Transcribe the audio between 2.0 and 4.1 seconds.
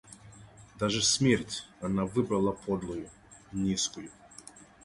выбрала подлую, низкую.